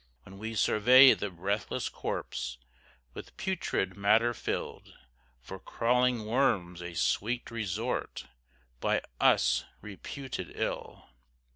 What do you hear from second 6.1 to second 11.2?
worms a sweet resort, By us reputed ill.